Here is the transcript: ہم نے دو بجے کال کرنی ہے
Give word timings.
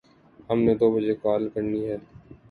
ہم 0.49 0.57
نے 0.65 0.73
دو 0.79 0.87
بجے 0.93 1.13
کال 1.23 1.41
کرنی 1.53 1.81
ہے 1.87 1.97